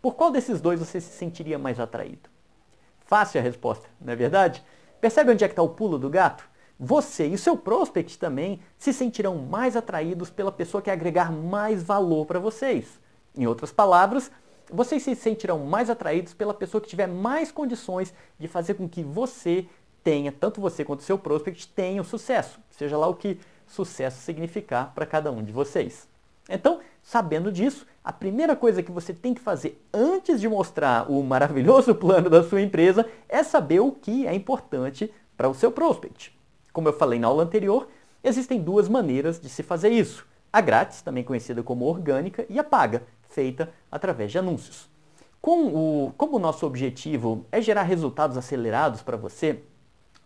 Por 0.00 0.14
qual 0.14 0.30
desses 0.30 0.60
dois 0.60 0.80
você 0.80 1.00
se 1.00 1.12
sentiria 1.12 1.58
mais 1.58 1.80
atraído? 1.80 2.28
Fácil 3.04 3.40
a 3.40 3.42
resposta, 3.42 3.88
não 4.00 4.12
é 4.12 4.16
verdade? 4.16 4.62
Percebe 5.00 5.30
onde 5.30 5.44
é 5.44 5.48
que 5.48 5.52
está 5.52 5.62
o 5.62 5.68
pulo 5.68 5.98
do 5.98 6.10
gato? 6.10 6.48
Você 6.78 7.28
e 7.28 7.34
o 7.34 7.38
seu 7.38 7.56
prospect 7.56 8.18
também 8.18 8.60
se 8.78 8.92
sentirão 8.92 9.36
mais 9.36 9.76
atraídos 9.76 10.28
pela 10.28 10.52
pessoa 10.52 10.82
que 10.82 10.90
agregar 10.90 11.32
mais 11.32 11.82
valor 11.82 12.26
para 12.26 12.38
vocês. 12.38 13.00
Em 13.36 13.46
outras 13.46 13.72
palavras, 13.72 14.30
vocês 14.70 15.02
se 15.02 15.14
sentirão 15.14 15.60
mais 15.60 15.88
atraídos 15.88 16.34
pela 16.34 16.52
pessoa 16.52 16.80
que 16.80 16.88
tiver 16.88 17.06
mais 17.06 17.52
condições 17.52 18.12
de 18.38 18.48
fazer 18.48 18.74
com 18.74 18.88
que 18.88 19.02
você 19.02 19.66
tenha, 20.02 20.30
tanto 20.30 20.60
você 20.60 20.84
quanto 20.84 21.02
seu 21.02 21.18
prospect, 21.18 21.68
tenham 21.68 22.04
sucesso, 22.04 22.60
seja 22.70 22.96
lá 22.96 23.06
o 23.06 23.14
que 23.14 23.38
sucesso 23.66 24.20
significar 24.20 24.92
para 24.94 25.06
cada 25.06 25.32
um 25.32 25.42
de 25.42 25.52
vocês. 25.52 26.08
Então, 26.48 26.80
sabendo 27.06 27.52
disso, 27.52 27.86
a 28.02 28.12
primeira 28.12 28.56
coisa 28.56 28.82
que 28.82 28.90
você 28.90 29.14
tem 29.14 29.32
que 29.32 29.40
fazer 29.40 29.80
antes 29.94 30.40
de 30.40 30.48
mostrar 30.48 31.08
o 31.08 31.22
maravilhoso 31.22 31.94
plano 31.96 32.28
da 32.28 32.42
sua 32.42 32.60
empresa 32.60 33.06
é 33.28 33.44
saber 33.44 33.78
o 33.78 33.92
que 33.92 34.26
é 34.26 34.34
importante 34.34 35.12
para 35.36 35.48
o 35.48 35.54
seu 35.54 35.70
prospect. 35.70 36.36
Como 36.72 36.88
eu 36.88 36.92
falei 36.92 37.20
na 37.20 37.28
aula 37.28 37.44
anterior, 37.44 37.88
existem 38.24 38.60
duas 38.60 38.88
maneiras 38.88 39.38
de 39.38 39.48
se 39.48 39.62
fazer 39.62 39.90
isso. 39.90 40.26
A 40.52 40.60
grátis, 40.60 41.00
também 41.00 41.22
conhecida 41.22 41.62
como 41.62 41.84
orgânica, 41.84 42.44
e 42.50 42.58
a 42.58 42.64
paga, 42.64 43.04
feita 43.28 43.72
através 43.90 44.32
de 44.32 44.38
anúncios. 44.38 44.90
com 45.40 45.66
o, 45.68 46.12
como 46.16 46.38
o 46.38 46.40
nosso 46.40 46.66
objetivo 46.66 47.46
é 47.52 47.60
gerar 47.60 47.84
resultados 47.84 48.36
acelerados 48.36 49.00
para 49.00 49.16
você, 49.16 49.62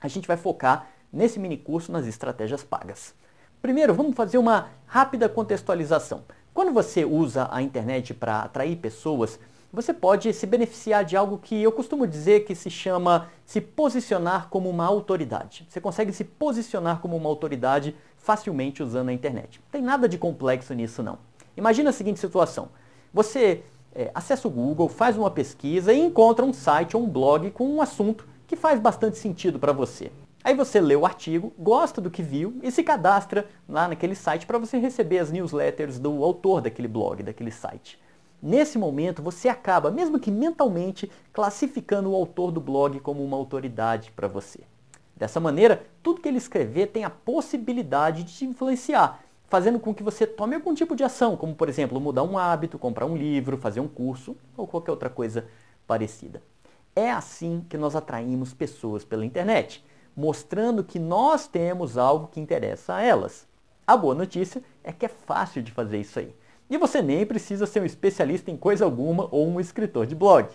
a 0.00 0.08
gente 0.08 0.26
vai 0.26 0.38
focar 0.38 0.88
nesse 1.12 1.38
mini 1.38 1.58
curso 1.58 1.92
nas 1.92 2.06
estratégias 2.06 2.64
pagas. 2.64 3.14
Primeiro, 3.60 3.92
vamos 3.92 4.16
fazer 4.16 4.38
uma 4.38 4.70
rápida 4.86 5.28
contextualização. 5.28 6.24
Quando 6.52 6.72
você 6.72 7.04
usa 7.04 7.48
a 7.50 7.62
internet 7.62 8.12
para 8.12 8.40
atrair 8.40 8.76
pessoas, 8.76 9.38
você 9.72 9.94
pode 9.94 10.32
se 10.32 10.46
beneficiar 10.46 11.04
de 11.04 11.16
algo 11.16 11.38
que 11.38 11.62
eu 11.62 11.70
costumo 11.70 12.06
dizer 12.06 12.44
que 12.44 12.56
se 12.56 12.68
chama 12.68 13.28
se 13.44 13.60
posicionar 13.60 14.48
como 14.48 14.68
uma 14.68 14.84
autoridade. 14.84 15.64
Você 15.68 15.80
consegue 15.80 16.12
se 16.12 16.24
posicionar 16.24 17.00
como 17.00 17.16
uma 17.16 17.28
autoridade 17.28 17.94
facilmente 18.18 18.82
usando 18.82 19.10
a 19.10 19.12
internet. 19.12 19.60
Não 19.60 19.70
tem 19.70 19.82
nada 19.82 20.08
de 20.08 20.18
complexo 20.18 20.74
nisso 20.74 21.04
não. 21.04 21.18
Imagina 21.56 21.90
a 21.90 21.92
seguinte 21.92 22.18
situação. 22.18 22.68
Você 23.14 23.62
é, 23.94 24.10
acessa 24.12 24.48
o 24.48 24.50
Google, 24.50 24.88
faz 24.88 25.16
uma 25.16 25.30
pesquisa 25.30 25.92
e 25.92 26.00
encontra 26.00 26.44
um 26.44 26.52
site 26.52 26.96
ou 26.96 27.04
um 27.04 27.08
blog 27.08 27.50
com 27.52 27.64
um 27.68 27.80
assunto 27.80 28.26
que 28.48 28.56
faz 28.56 28.80
bastante 28.80 29.18
sentido 29.18 29.58
para 29.60 29.72
você. 29.72 30.10
Aí 30.42 30.54
você 30.54 30.80
lê 30.80 30.96
o 30.96 31.04
artigo, 31.04 31.52
gosta 31.58 32.00
do 32.00 32.10
que 32.10 32.22
viu 32.22 32.58
e 32.62 32.70
se 32.70 32.82
cadastra 32.82 33.46
lá 33.68 33.86
naquele 33.86 34.14
site 34.14 34.46
para 34.46 34.58
você 34.58 34.78
receber 34.78 35.18
as 35.18 35.30
newsletters 35.30 35.98
do 35.98 36.24
autor 36.24 36.62
daquele 36.62 36.88
blog, 36.88 37.22
daquele 37.22 37.50
site. 37.50 38.00
Nesse 38.42 38.78
momento, 38.78 39.22
você 39.22 39.50
acaba, 39.50 39.90
mesmo 39.90 40.18
que 40.18 40.30
mentalmente, 40.30 41.10
classificando 41.30 42.10
o 42.10 42.14
autor 42.14 42.50
do 42.50 42.60
blog 42.60 42.98
como 43.00 43.22
uma 43.22 43.36
autoridade 43.36 44.10
para 44.12 44.26
você. 44.26 44.60
Dessa 45.14 45.38
maneira, 45.38 45.84
tudo 46.02 46.22
que 46.22 46.28
ele 46.28 46.38
escrever 46.38 46.86
tem 46.86 47.04
a 47.04 47.10
possibilidade 47.10 48.24
de 48.24 48.32
te 48.38 48.46
influenciar, 48.46 49.20
fazendo 49.46 49.78
com 49.78 49.94
que 49.94 50.02
você 50.02 50.26
tome 50.26 50.54
algum 50.54 50.72
tipo 50.72 50.96
de 50.96 51.04
ação, 51.04 51.36
como 51.36 51.54
por 51.54 51.68
exemplo, 51.68 52.00
mudar 52.00 52.22
um 52.22 52.38
hábito, 52.38 52.78
comprar 52.78 53.04
um 53.04 53.14
livro, 53.14 53.58
fazer 53.58 53.80
um 53.80 53.88
curso 53.88 54.34
ou 54.56 54.66
qualquer 54.66 54.92
outra 54.92 55.10
coisa 55.10 55.44
parecida. 55.86 56.42
É 56.96 57.10
assim 57.10 57.62
que 57.68 57.76
nós 57.76 57.94
atraímos 57.94 58.54
pessoas 58.54 59.04
pela 59.04 59.26
internet, 59.26 59.84
mostrando 60.16 60.84
que 60.84 60.98
nós 60.98 61.46
temos 61.46 61.96
algo 61.96 62.28
que 62.28 62.40
interessa 62.40 62.94
a 62.94 63.02
elas. 63.02 63.46
A 63.86 63.96
boa 63.96 64.14
notícia 64.14 64.62
é 64.84 64.92
que 64.92 65.06
é 65.06 65.08
fácil 65.08 65.62
de 65.62 65.72
fazer 65.72 65.98
isso 65.98 66.18
aí. 66.18 66.34
E 66.68 66.78
você 66.78 67.02
nem 67.02 67.26
precisa 67.26 67.66
ser 67.66 67.82
um 67.82 67.84
especialista 67.84 68.50
em 68.50 68.56
coisa 68.56 68.84
alguma 68.84 69.28
ou 69.30 69.48
um 69.48 69.58
escritor 69.58 70.06
de 70.06 70.14
blog. 70.14 70.48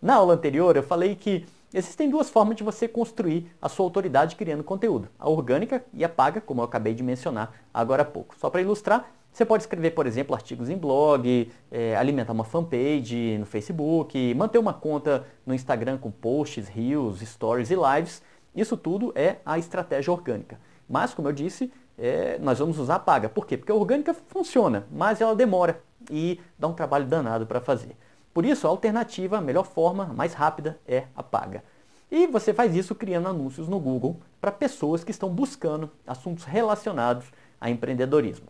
Na 0.00 0.14
aula 0.14 0.34
anterior 0.34 0.76
eu 0.76 0.82
falei 0.82 1.14
que 1.14 1.44
existem 1.74 2.08
duas 2.08 2.30
formas 2.30 2.56
de 2.56 2.64
você 2.64 2.88
construir 2.88 3.50
a 3.60 3.68
sua 3.68 3.84
autoridade 3.84 4.36
criando 4.36 4.64
conteúdo. 4.64 5.08
A 5.18 5.28
orgânica 5.28 5.84
e 5.92 6.04
a 6.04 6.08
paga, 6.08 6.40
como 6.40 6.60
eu 6.60 6.64
acabei 6.64 6.94
de 6.94 7.02
mencionar 7.02 7.52
agora 7.74 8.02
há 8.02 8.06
pouco. 8.06 8.34
Só 8.38 8.48
para 8.48 8.62
ilustrar, 8.62 9.10
você 9.30 9.44
pode 9.44 9.62
escrever, 9.62 9.90
por 9.90 10.06
exemplo, 10.06 10.34
artigos 10.34 10.68
em 10.68 10.76
blog, 10.76 11.50
é, 11.70 11.94
alimentar 11.96 12.32
uma 12.32 12.44
fanpage 12.44 13.36
no 13.38 13.46
Facebook, 13.46 14.34
manter 14.34 14.58
uma 14.58 14.72
conta 14.72 15.26
no 15.46 15.54
Instagram 15.54 15.98
com 15.98 16.10
posts, 16.10 16.66
reels, 16.66 17.20
stories 17.20 17.70
e 17.70 17.76
lives. 17.76 18.22
Isso 18.58 18.76
tudo 18.76 19.12
é 19.14 19.36
a 19.46 19.56
estratégia 19.56 20.12
orgânica. 20.12 20.58
Mas, 20.88 21.14
como 21.14 21.28
eu 21.28 21.32
disse, 21.32 21.72
é, 21.96 22.38
nós 22.40 22.58
vamos 22.58 22.76
usar 22.76 22.96
a 22.96 22.98
paga. 22.98 23.28
Por 23.28 23.46
quê? 23.46 23.56
Porque 23.56 23.70
a 23.70 23.74
orgânica 23.74 24.12
funciona, 24.12 24.84
mas 24.90 25.20
ela 25.20 25.36
demora 25.36 25.80
e 26.10 26.40
dá 26.58 26.66
um 26.66 26.72
trabalho 26.72 27.06
danado 27.06 27.46
para 27.46 27.60
fazer. 27.60 27.96
Por 28.34 28.44
isso, 28.44 28.66
a 28.66 28.70
alternativa, 28.70 29.38
a 29.38 29.40
melhor 29.40 29.64
forma, 29.64 30.06
mais 30.06 30.34
rápida, 30.34 30.76
é 30.88 31.04
a 31.14 31.22
paga. 31.22 31.62
E 32.10 32.26
você 32.26 32.52
faz 32.52 32.74
isso 32.74 32.96
criando 32.96 33.28
anúncios 33.28 33.68
no 33.68 33.78
Google 33.78 34.16
para 34.40 34.50
pessoas 34.50 35.04
que 35.04 35.12
estão 35.12 35.28
buscando 35.30 35.88
assuntos 36.04 36.42
relacionados 36.42 37.26
a 37.60 37.70
empreendedorismo. 37.70 38.48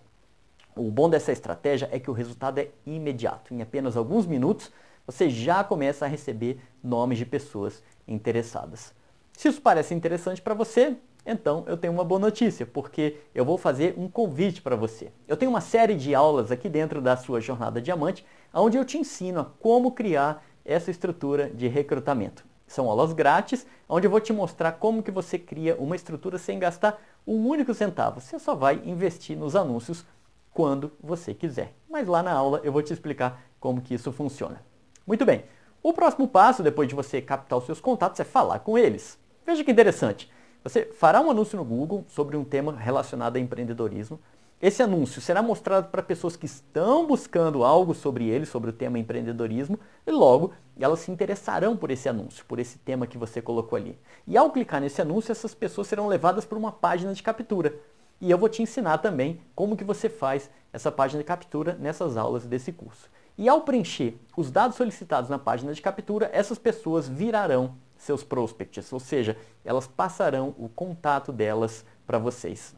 O 0.75 0.91
bom 0.91 1.11
dessa 1.11 1.33
estratégia 1.33 1.87
é 1.93 1.99
que 1.99 2.11
o 2.11 2.15
resultado 2.15 2.59
é 2.61 2.69
imediato. 2.87 3.53
Em 3.53 3.61
apenas 3.61 3.95
alguns 3.95 4.27
minutos, 4.27 4.73
você 5.07 5.29
já 5.29 5.63
começa 5.63 6.07
a 6.07 6.09
receber 6.09 6.61
nomes 6.83 7.19
de 7.19 7.27
pessoas 7.27 7.83
interessadas. 8.07 8.97
Se 9.39 9.47
isso 9.47 9.63
parece 9.63 9.95
interessante 9.95 10.43
para 10.43 10.53
você, 10.53 10.97
então 11.25 11.63
eu 11.69 11.77
tenho 11.77 11.93
uma 11.93 12.03
boa 12.03 12.19
notícia, 12.19 12.67
porque 12.67 13.19
eu 13.33 13.45
vou 13.45 13.57
fazer 13.57 13.95
um 13.97 14.09
convite 14.09 14.61
para 14.61 14.75
você. 14.75 15.13
Eu 15.29 15.37
tenho 15.37 15.53
uma 15.53 15.61
série 15.61 15.95
de 15.95 16.13
aulas 16.13 16.51
aqui 16.51 16.69
dentro 16.69 17.01
da 17.01 17.17
sua 17.17 17.41
jornada 17.41 17.81
diamante, 17.81 18.27
onde 18.53 18.77
eu 18.77 18.85
te 18.85 18.99
ensino 18.99 19.39
a 19.39 19.45
como 19.45 19.93
criar 19.93 20.45
essa 20.65 20.91
estrutura 20.91 21.49
de 21.51 21.69
recrutamento. 21.69 22.45
São 22.67 22.91
aulas 22.91 23.13
grátis, 23.13 23.65
onde 23.89 24.09
eu 24.09 24.11
vou 24.11 24.19
te 24.19 24.33
mostrar 24.33 24.73
como 24.73 25.05
que 25.05 25.13
você 25.13 25.39
cria 25.39 25.77
uma 25.77 25.95
estrutura 25.95 26.37
sem 26.37 26.59
gastar 26.59 27.01
um 27.25 27.47
único 27.47 27.73
centavo. 27.73 28.21
Você 28.21 28.41
só 28.41 28.57
vai 28.57 28.83
investir 28.85 29.39
nos 29.39 29.55
anúncios 29.55 30.05
quando 30.53 30.91
você 31.01 31.33
quiser. 31.33 31.75
Mas 31.89 32.09
lá 32.09 32.25
na 32.25 32.33
aula 32.33 32.61
eu 32.65 32.73
vou 32.73 32.83
te 32.83 32.93
explicar 32.93 33.41
como 33.61 33.83
que 33.83 33.95
isso 33.95 34.11
funciona. 34.11 34.61
Muito 35.07 35.25
bem. 35.25 35.45
O 35.81 35.93
próximo 35.93 36.27
passo, 36.27 36.61
depois 36.61 36.89
de 36.89 36.97
você 36.97 37.23
captar 37.23 37.57
os 37.57 37.67
seus 37.67 37.81
contatos, 37.81 38.19
é 38.19 38.25
falar 38.25 38.59
com 38.59 38.77
eles. 38.77 39.17
Veja 39.49 39.65
que 39.65 39.71
interessante. 39.71 40.31
Você 40.63 40.85
fará 40.85 41.23
um 41.23 41.31
anúncio 41.31 41.57
no 41.57 41.65
Google 41.65 42.05
sobre 42.07 42.37
um 42.37 42.45
tema 42.45 42.77
relacionado 42.77 43.37
a 43.37 43.41
empreendedorismo. 43.41 44.21
Esse 44.61 44.83
anúncio 44.83 45.23
será 45.23 45.43
mostrado 45.43 45.89
para 45.89 46.03
pessoas 46.03 46.37
que 46.37 46.45
estão 46.45 47.07
buscando 47.07 47.65
algo 47.65 47.95
sobre 47.95 48.29
ele, 48.29 48.45
sobre 48.45 48.69
o 48.69 48.75
tema 48.75 48.99
empreendedorismo, 48.99 49.81
e 50.07 50.11
logo 50.11 50.53
elas 50.79 50.99
se 50.99 51.11
interessarão 51.11 51.79
por 51.79 51.91
esse 51.91 52.11
anúncio, 52.11 52.45
por 52.45 52.59
esse 52.59 52.77
tema 52.77 53.07
que 53.07 53.17
você 53.17 53.41
colocou 53.41 53.79
ali. 53.79 53.99
E 54.27 54.37
ao 54.37 54.51
clicar 54.51 54.83
nesse 54.83 55.01
anúncio, 55.01 55.33
essas 55.33 55.55
pessoas 55.55 55.87
serão 55.87 56.09
levadas 56.09 56.45
para 56.45 56.59
uma 56.59 56.71
página 56.71 57.15
de 57.15 57.23
captura. 57.23 57.75
E 58.21 58.31
eu 58.31 58.37
vou 58.37 58.51
te 58.51 58.61
ensinar 58.61 58.99
também 58.99 59.41
como 59.55 59.79
que 59.79 59.85
você 59.85 60.11
faz 60.11 60.51
essa 60.75 60.93
página 60.93 61.23
de 61.23 61.27
captura 61.27 61.75
nessas 61.81 62.19
aulas 62.19 62.45
desse 62.45 62.71
curso. 62.71 63.09
E 63.39 63.49
ao 63.49 63.63
preencher 63.63 64.21
os 64.37 64.51
dados 64.51 64.77
solicitados 64.77 65.31
na 65.31 65.39
página 65.39 65.73
de 65.73 65.81
captura, 65.81 66.29
essas 66.35 66.59
pessoas 66.59 67.09
virarão 67.09 67.77
seus 67.99 68.25
prospects, 68.25 68.93
ou 68.93 69.01
seja, 69.01 69.37
elas 69.65 69.87
passarão 69.87 70.55
o 70.57 70.69
contato 70.69 71.33
delas 71.33 71.85
para 72.07 72.19
vocês. 72.19 72.75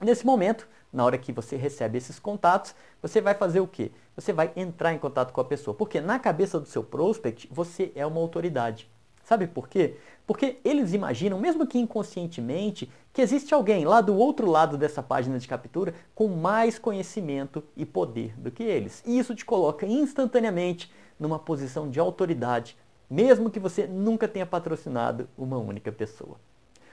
Nesse 0.00 0.24
momento, 0.24 0.68
na 0.92 1.04
hora 1.04 1.18
que 1.18 1.32
você 1.32 1.56
recebe 1.56 1.98
esses 1.98 2.18
contatos, 2.18 2.74
você 3.00 3.20
vai 3.20 3.34
fazer 3.34 3.60
o 3.60 3.66
quê? 3.66 3.90
Você 4.14 4.32
vai 4.32 4.52
entrar 4.54 4.92
em 4.92 4.98
contato 4.98 5.32
com 5.32 5.40
a 5.40 5.44
pessoa, 5.44 5.74
porque 5.74 6.00
na 6.00 6.18
cabeça 6.18 6.60
do 6.60 6.66
seu 6.66 6.84
prospect, 6.84 7.48
você 7.50 7.90
é 7.94 8.04
uma 8.06 8.20
autoridade. 8.20 8.88
Sabe 9.24 9.46
por 9.46 9.68
quê? 9.68 9.96
Porque 10.26 10.58
eles 10.64 10.92
imaginam, 10.92 11.38
mesmo 11.38 11.66
que 11.66 11.78
inconscientemente, 11.78 12.90
que 13.12 13.22
existe 13.22 13.54
alguém 13.54 13.84
lá 13.84 14.00
do 14.00 14.14
outro 14.14 14.50
lado 14.50 14.76
dessa 14.76 15.02
página 15.02 15.38
de 15.38 15.48
captura 15.48 15.94
com 16.14 16.28
mais 16.28 16.78
conhecimento 16.78 17.62
e 17.76 17.86
poder 17.86 18.38
do 18.38 18.50
que 18.50 18.62
eles. 18.62 19.02
E 19.06 19.18
isso 19.18 19.34
te 19.34 19.44
coloca 19.44 19.86
instantaneamente 19.86 20.92
numa 21.18 21.38
posição 21.38 21.88
de 21.88 22.00
autoridade 22.00 22.76
mesmo 23.12 23.50
que 23.50 23.60
você 23.60 23.86
nunca 23.86 24.26
tenha 24.26 24.46
patrocinado 24.46 25.28
uma 25.36 25.58
única 25.58 25.92
pessoa. 25.92 26.40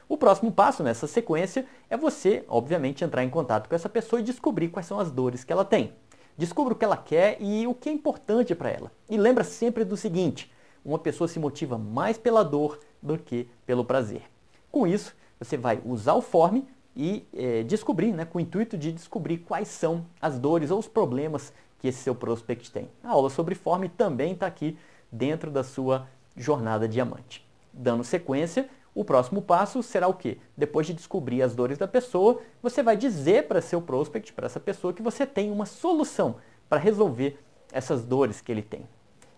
O 0.07 0.17
próximo 0.17 0.51
passo 0.51 0.83
nessa 0.83 1.07
sequência 1.07 1.65
é 1.89 1.95
você, 1.95 2.43
obviamente, 2.49 3.05
entrar 3.05 3.23
em 3.23 3.29
contato 3.29 3.69
com 3.69 3.75
essa 3.75 3.87
pessoa 3.87 4.19
e 4.19 4.23
descobrir 4.23 4.67
quais 4.67 4.85
são 4.85 4.99
as 4.99 5.09
dores 5.09 5.45
que 5.45 5.53
ela 5.53 5.63
tem. 5.63 5.93
Descubra 6.37 6.73
o 6.73 6.75
que 6.75 6.83
ela 6.83 6.97
quer 6.97 7.37
e 7.39 7.65
o 7.65 7.73
que 7.73 7.87
é 7.87 7.93
importante 7.93 8.53
para 8.53 8.69
ela. 8.69 8.91
E 9.09 9.15
lembra 9.15 9.45
sempre 9.45 9.85
do 9.85 9.95
seguinte: 9.95 10.51
uma 10.83 10.99
pessoa 10.99 11.27
se 11.27 11.39
motiva 11.39 11.77
mais 11.77 12.17
pela 12.17 12.43
dor 12.43 12.79
do 13.01 13.17
que 13.17 13.47
pelo 13.65 13.85
prazer. 13.85 14.23
Com 14.69 14.85
isso, 14.85 15.15
você 15.39 15.55
vai 15.55 15.81
usar 15.85 16.15
o 16.15 16.21
form 16.21 16.63
e 16.97 17.25
é, 17.33 17.63
descobrir, 17.63 18.11
né, 18.11 18.25
com 18.25 18.39
o 18.39 18.41
intuito 18.41 18.77
de 18.77 18.91
descobrir 18.91 19.37
quais 19.37 19.69
são 19.69 20.05
as 20.19 20.37
dores 20.37 20.69
ou 20.69 20.79
os 20.79 20.87
problemas 20.87 21.53
que 21.79 21.87
esse 21.87 21.99
seu 21.99 22.13
prospect 22.13 22.69
tem. 22.71 22.89
A 23.01 23.11
aula 23.11 23.29
sobre 23.29 23.55
form 23.55 23.85
também 23.87 24.33
está 24.33 24.47
aqui 24.47 24.77
dentro 25.11 25.51
da 25.51 25.63
sua 25.63 26.07
jornada 26.35 26.87
diamante. 26.87 27.47
Dando 27.73 28.03
sequência, 28.03 28.69
o 28.93 29.05
próximo 29.05 29.41
passo 29.41 29.81
será 29.83 30.07
o 30.07 30.13
quê? 30.13 30.37
Depois 30.57 30.87
de 30.87 30.93
descobrir 30.93 31.41
as 31.41 31.55
dores 31.55 31.77
da 31.77 31.87
pessoa, 31.87 32.41
você 32.61 32.81
vai 32.81 32.97
dizer 32.97 33.47
para 33.47 33.61
seu 33.61 33.81
prospect, 33.81 34.33
para 34.33 34.45
essa 34.45 34.59
pessoa, 34.59 34.93
que 34.93 35.01
você 35.01 35.25
tem 35.25 35.51
uma 35.51 35.65
solução 35.65 36.35
para 36.67 36.79
resolver 36.79 37.39
essas 37.71 38.03
dores 38.03 38.41
que 38.41 38.51
ele 38.51 38.61
tem. 38.61 38.87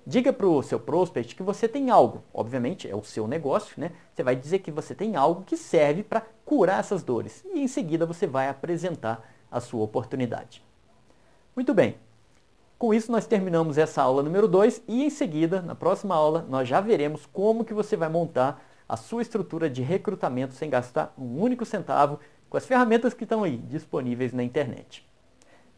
Diga 0.05 0.33
para 0.33 0.47
o 0.47 0.63
seu 0.63 0.79
prospect 0.79 1.35
que 1.35 1.43
você 1.43 1.67
tem 1.67 1.91
algo, 1.91 2.23
obviamente 2.33 2.89
é 2.89 2.95
o 2.95 3.03
seu 3.03 3.27
negócio, 3.27 3.79
né? 3.79 3.91
Você 4.13 4.23
vai 4.23 4.35
dizer 4.35 4.59
que 4.59 4.71
você 4.71 4.95
tem 4.95 5.15
algo 5.15 5.43
que 5.43 5.55
serve 5.55 6.01
para 6.01 6.25
curar 6.43 6.79
essas 6.79 7.03
dores 7.03 7.45
e 7.53 7.59
em 7.59 7.67
seguida 7.67 8.03
você 8.05 8.25
vai 8.25 8.49
apresentar 8.49 9.29
a 9.51 9.59
sua 9.59 9.83
oportunidade. 9.83 10.63
Muito 11.55 11.71
bem, 11.73 11.97
com 12.81 12.95
isso, 12.95 13.11
nós 13.11 13.27
terminamos 13.27 13.77
essa 13.77 14.01
aula 14.01 14.23
número 14.23 14.47
2 14.47 14.85
e 14.87 15.03
em 15.03 15.09
seguida, 15.11 15.61
na 15.61 15.75
próxima 15.75 16.15
aula, 16.15 16.47
nós 16.49 16.67
já 16.67 16.81
veremos 16.81 17.27
como 17.27 17.63
que 17.63 17.75
você 17.75 17.95
vai 17.95 18.09
montar 18.09 18.59
a 18.89 18.97
sua 18.97 19.21
estrutura 19.21 19.69
de 19.69 19.83
recrutamento 19.83 20.55
sem 20.55 20.67
gastar 20.67 21.13
um 21.15 21.39
único 21.39 21.63
centavo 21.63 22.19
com 22.49 22.57
as 22.57 22.65
ferramentas 22.65 23.13
que 23.13 23.23
estão 23.23 23.43
aí 23.43 23.55
disponíveis 23.55 24.33
na 24.33 24.41
internet. 24.41 25.07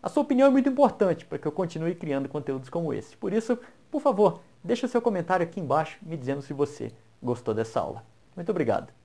A 0.01 0.07
sua 0.07 0.23
opinião 0.23 0.47
é 0.47 0.49
muito 0.49 0.69
importante 0.69 1.25
para 1.25 1.37
que 1.37 1.45
eu 1.45 1.51
continue 1.51 1.93
criando 1.93 2.29
conteúdos 2.29 2.69
como 2.69 2.93
esse. 2.93 3.17
Por 3.17 3.33
isso, 3.33 3.59
por 3.91 4.01
favor, 4.01 4.39
deixe 4.63 4.87
seu 4.87 5.01
comentário 5.01 5.45
aqui 5.45 5.59
embaixo 5.59 5.97
me 6.03 6.15
dizendo 6.15 6.41
se 6.41 6.53
você 6.53 6.93
gostou 7.21 7.53
dessa 7.53 7.81
aula. 7.81 8.01
Muito 8.33 8.49
obrigado. 8.49 9.02